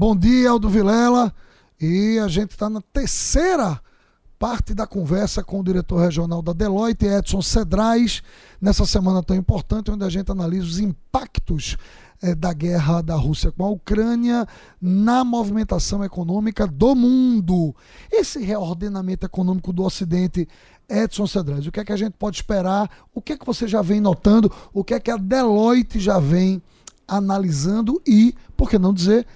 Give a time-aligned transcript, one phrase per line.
[0.00, 1.30] Bom dia, Aldo Vilela.
[1.78, 3.78] E a gente está na terceira
[4.38, 8.22] parte da conversa com o diretor regional da Deloitte, Edson Cedrais,
[8.58, 11.76] nessa semana tão importante, onde a gente analisa os impactos
[12.22, 14.46] eh, da guerra da Rússia com a Ucrânia
[14.80, 17.76] na movimentação econômica do mundo.
[18.10, 20.48] Esse reordenamento econômico do Ocidente,
[20.88, 22.88] Edson Cedrais, o que é que a gente pode esperar?
[23.14, 24.50] O que é que você já vem notando?
[24.72, 26.62] O que é que a Deloitte já vem
[27.10, 29.26] analisando e, por que não dizer,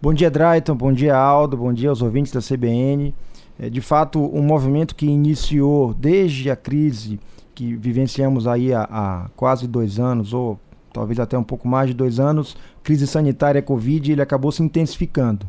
[0.00, 0.76] Bom dia, Drayton.
[0.76, 1.56] Bom dia, Aldo.
[1.56, 3.12] Bom dia aos ouvintes da CBN.
[3.58, 7.18] É, de fato, um movimento que iniciou desde a crise
[7.52, 10.56] que vivenciamos aí há, há, quase dois anos, ou
[10.92, 15.44] talvez até um pouco mais de dois anos, crise sanitária Covid, ele acabou se intensificando.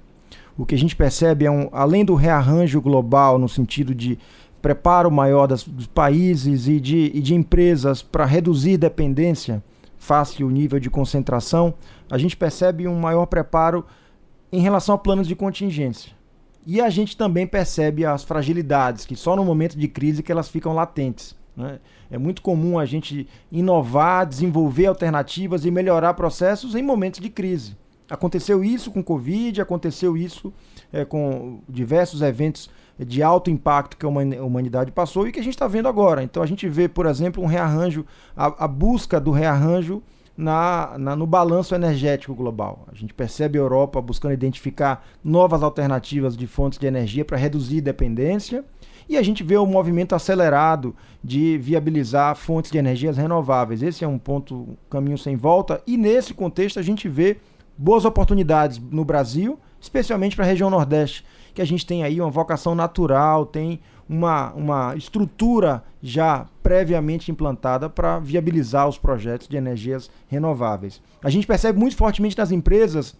[0.58, 4.18] O que a gente percebe é, um, além do rearranjo global, no sentido de
[4.64, 9.62] preparo maior das, dos países e de, e de empresas para reduzir dependência
[10.00, 11.74] face ao nível de concentração,
[12.10, 13.86] a gente percebe um maior preparo
[14.52, 16.14] em relação a planos de contingência.
[16.66, 20.50] E a gente também percebe as fragilidades, que só no momento de crise que elas
[20.50, 21.36] ficam latentes.
[21.56, 21.80] Né?
[22.10, 27.78] É muito comum a gente inovar, desenvolver alternativas e melhorar processos em momentos de crise.
[28.10, 30.52] Aconteceu isso com Covid, aconteceu isso
[30.92, 32.70] é, com diversos eventos
[33.06, 36.22] de alto impacto que a humanidade passou e que a gente está vendo agora.
[36.24, 38.06] Então a gente vê, por exemplo, um rearranjo,
[38.36, 40.02] a, a busca do rearranjo
[40.40, 42.86] na, na, no balanço energético global.
[42.90, 47.82] A gente percebe a Europa buscando identificar novas alternativas de fontes de energia para reduzir
[47.82, 48.64] dependência.
[49.08, 53.82] E a gente vê o movimento acelerado de viabilizar fontes de energias renováveis.
[53.82, 55.82] Esse é um ponto, um caminho sem volta.
[55.86, 57.38] E nesse contexto a gente vê
[57.78, 62.30] boas oportunidades no Brasil, especialmente para a região Nordeste, que a gente tem aí uma
[62.30, 70.10] vocação natural, tem uma, uma estrutura já previamente implantada para viabilizar os projetos de energias
[70.28, 71.02] renováveis.
[71.24, 73.16] A gente percebe muito fortemente nas empresas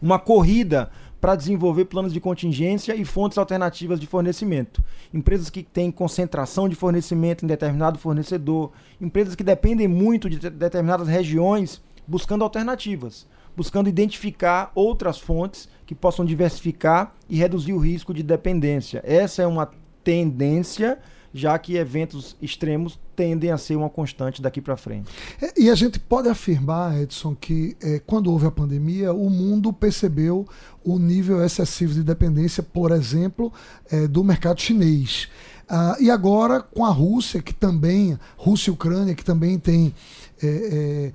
[0.00, 4.82] uma corrida para desenvolver planos de contingência e fontes alternativas de fornecimento.
[5.12, 11.08] Empresas que têm concentração de fornecimento em determinado fornecedor, empresas que dependem muito de determinadas
[11.08, 13.26] regiões, buscando alternativas,
[13.58, 19.02] buscando identificar outras fontes que possam diversificar e reduzir o risco de dependência.
[19.04, 19.68] Essa é uma
[20.04, 20.96] tendência,
[21.34, 25.10] já que eventos extremos tendem a ser uma constante daqui para frente.
[25.42, 29.72] É, e a gente pode afirmar, Edson, que é, quando houve a pandemia, o mundo
[29.72, 30.46] percebeu
[30.84, 33.52] o nível excessivo de dependência, por exemplo,
[33.90, 35.28] é, do mercado chinês.
[35.68, 39.94] Ah, e agora com a Rússia, que também, Rússia e Ucrânia, que também tem
[40.42, 41.12] é, é,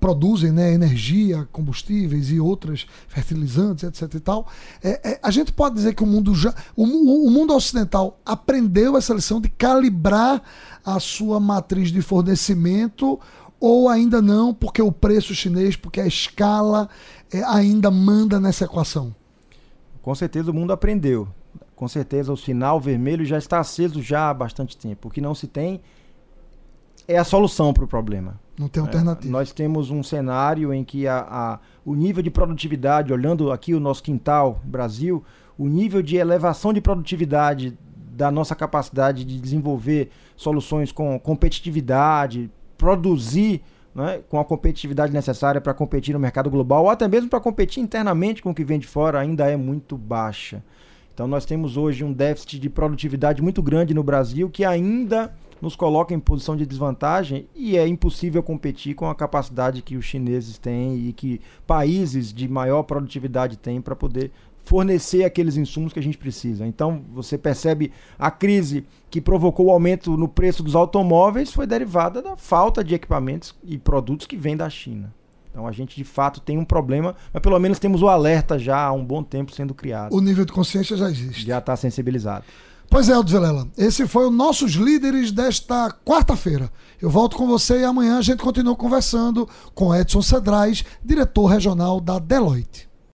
[0.00, 4.14] produzem né, energia, combustíveis e outras fertilizantes, etc.
[4.14, 4.48] e tal,
[4.82, 8.96] é, é, a gente pode dizer que o mundo já, o, o, mundo ocidental aprendeu
[8.96, 10.42] essa lição de calibrar
[10.84, 13.20] a sua matriz de fornecimento
[13.60, 16.88] ou ainda não, porque o preço chinês, porque a escala
[17.32, 19.14] é, ainda manda nessa equação?
[20.00, 21.28] Com certeza o mundo aprendeu.
[21.74, 25.08] Com certeza o sinal vermelho já está aceso já há bastante tempo.
[25.08, 25.80] O que não se tem
[27.08, 28.40] é a solução para o problema.
[28.58, 29.28] Não tem alternativa.
[29.28, 33.74] É, nós temos um cenário em que a, a, o nível de produtividade, olhando aqui
[33.74, 35.24] o nosso quintal, Brasil,
[35.58, 43.62] o nível de elevação de produtividade da nossa capacidade de desenvolver soluções com competitividade, produzir
[43.94, 47.82] né, com a competitividade necessária para competir no mercado global, ou até mesmo para competir
[47.82, 50.62] internamente com o que vem de fora, ainda é muito baixa.
[51.14, 55.76] Então nós temos hoje um déficit de produtividade muito grande no Brasil que ainda nos
[55.76, 60.58] coloca em posição de desvantagem e é impossível competir com a capacidade que os chineses
[60.58, 64.32] têm e que países de maior produtividade têm para poder
[64.64, 66.66] fornecer aqueles insumos que a gente precisa.
[66.66, 72.22] Então, você percebe a crise que provocou o aumento no preço dos automóveis foi derivada
[72.22, 75.12] da falta de equipamentos e produtos que vêm da China.
[75.52, 78.86] Então a gente de fato tem um problema, mas pelo menos temos o alerta já
[78.86, 80.16] há um bom tempo sendo criado.
[80.16, 81.46] O nível de consciência já existe.
[81.46, 82.44] Já está sensibilizado.
[82.88, 86.70] Pois é, Aldo Vilela, esse foi o Nossos Líderes desta quarta-feira.
[87.00, 92.00] Eu volto com você e amanhã a gente continua conversando com Edson Cedrais, diretor regional
[92.00, 92.91] da Deloitte.